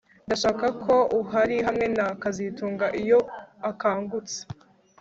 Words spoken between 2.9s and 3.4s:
iyo